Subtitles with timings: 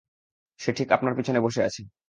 [0.59, 1.81] সে ঠিক আপনার পিছনে বসে আছে।